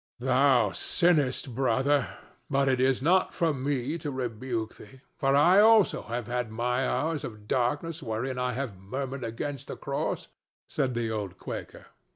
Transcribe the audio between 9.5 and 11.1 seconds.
the cross," said